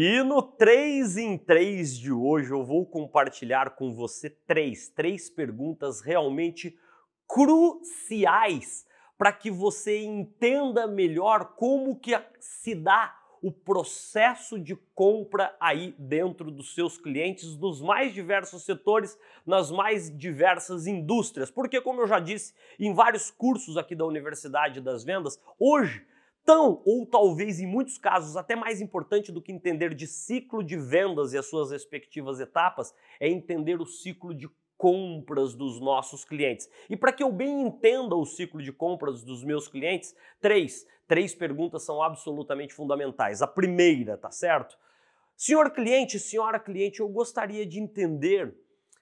[0.00, 6.00] E no 3 em 3 de hoje eu vou compartilhar com você três, três perguntas
[6.00, 6.78] realmente
[7.26, 8.86] cruciais
[9.18, 13.12] para que você entenda melhor como que se dá
[13.42, 20.16] o processo de compra aí dentro dos seus clientes, dos mais diversos setores, nas mais
[20.16, 21.50] diversas indústrias.
[21.50, 26.06] Porque, como eu já disse em vários cursos aqui da Universidade das Vendas, hoje
[26.48, 30.78] tão ou talvez em muitos casos até mais importante do que entender de ciclo de
[30.78, 34.48] vendas e as suas respectivas etapas é entender o ciclo de
[34.78, 36.66] compras dos nossos clientes.
[36.88, 41.34] E para que eu bem entenda o ciclo de compras dos meus clientes, três, três
[41.34, 43.42] perguntas são absolutamente fundamentais.
[43.42, 44.78] A primeira, tá certo?
[45.36, 48.56] Senhor cliente, senhora cliente, eu gostaria de entender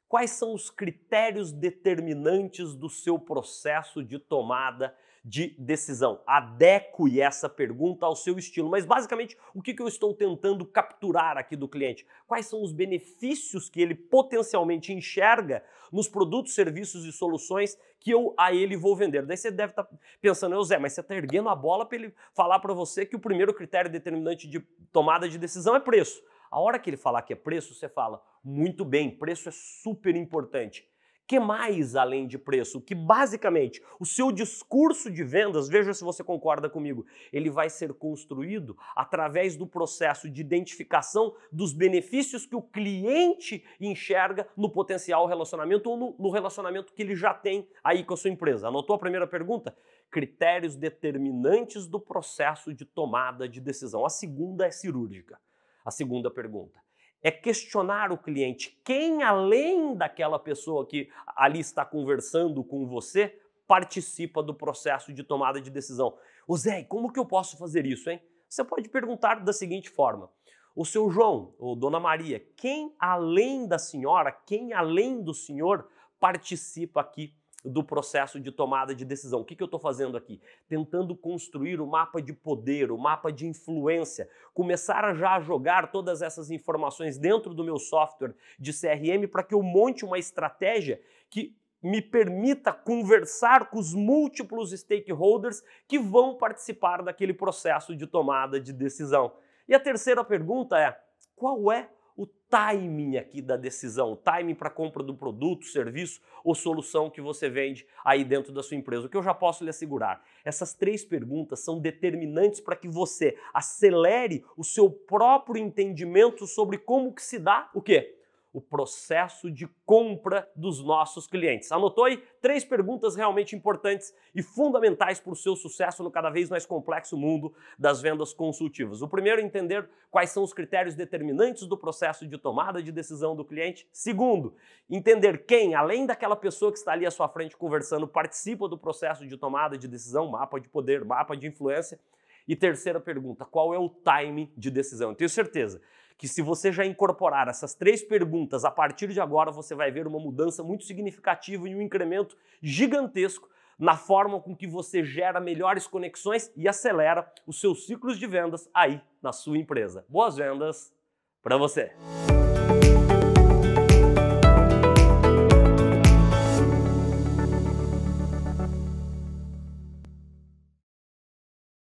[0.08, 4.94] quais são os critérios determinantes do seu processo de tomada
[5.26, 6.22] de decisão.
[6.24, 8.70] Adeque essa pergunta ao seu estilo.
[8.70, 12.06] Mas basicamente, o que eu estou tentando capturar aqui do cliente?
[12.28, 18.34] Quais são os benefícios que ele potencialmente enxerga nos produtos, serviços e soluções que eu
[18.38, 19.26] a ele vou vender?
[19.26, 22.14] Daí você deve estar tá pensando, Zé, mas você está erguendo a bola para ele
[22.32, 24.60] falar para você que o primeiro critério determinante de
[24.92, 26.22] tomada de decisão é preço.
[26.50, 30.14] A hora que ele falar que é preço, você fala, muito bem, preço é super
[30.16, 30.88] importante
[31.26, 32.80] que mais além de preço?
[32.80, 37.92] Que basicamente o seu discurso de vendas, veja se você concorda comigo, ele vai ser
[37.94, 45.90] construído através do processo de identificação dos benefícios que o cliente enxerga no potencial relacionamento
[45.90, 48.68] ou no, no relacionamento que ele já tem aí com a sua empresa.
[48.68, 49.76] Anotou a primeira pergunta?
[50.10, 54.06] Critérios determinantes do processo de tomada de decisão.
[54.06, 55.40] A segunda é cirúrgica.
[55.86, 56.80] A segunda pergunta
[57.22, 58.76] é questionar o cliente.
[58.84, 65.60] Quem, além daquela pessoa que ali está conversando com você, participa do processo de tomada
[65.60, 66.18] de decisão?
[66.46, 68.20] O Zé, como que eu posso fazer isso, hein?
[68.48, 70.28] Você pode perguntar da seguinte forma:
[70.74, 75.88] O seu João ou Dona Maria, quem além da senhora, quem além do senhor
[76.18, 77.32] participa aqui
[77.66, 79.40] do processo de tomada de decisão.
[79.40, 80.40] O que, que eu estou fazendo aqui?
[80.68, 86.22] Tentando construir o mapa de poder, o mapa de influência, começar a já jogar todas
[86.22, 91.56] essas informações dentro do meu software de CRM para que eu monte uma estratégia que
[91.82, 98.72] me permita conversar com os múltiplos stakeholders que vão participar daquele processo de tomada de
[98.72, 99.32] decisão.
[99.68, 100.98] E a terceira pergunta é:
[101.34, 106.54] qual é o timing aqui da decisão, o timing para compra do produto, serviço ou
[106.54, 109.06] solução que você vende aí dentro da sua empresa.
[109.06, 110.24] O que eu já posso lhe assegurar?
[110.44, 117.12] Essas três perguntas são determinantes para que você acelere o seu próprio entendimento sobre como
[117.12, 118.15] que se dá o quê?
[118.56, 121.70] O processo de compra dos nossos clientes.
[121.70, 122.16] Anotou aí?
[122.40, 127.18] Três perguntas realmente importantes e fundamentais para o seu sucesso no cada vez mais complexo
[127.18, 129.02] mundo das vendas consultivas.
[129.02, 133.44] O primeiro, entender quais são os critérios determinantes do processo de tomada de decisão do
[133.44, 133.86] cliente.
[133.92, 134.54] Segundo,
[134.88, 139.26] entender quem, além daquela pessoa que está ali à sua frente conversando, participa do processo
[139.26, 142.00] de tomada de decisão, mapa de poder, mapa de influência.
[142.48, 145.10] E terceira pergunta, qual é o time de decisão?
[145.10, 145.78] Eu tenho certeza
[146.18, 150.06] que se você já incorporar essas três perguntas a partir de agora, você vai ver
[150.06, 155.86] uma mudança muito significativa e um incremento gigantesco na forma com que você gera melhores
[155.86, 160.04] conexões e acelera os seus ciclos de vendas aí na sua empresa.
[160.08, 160.94] Boas vendas
[161.42, 161.92] para você!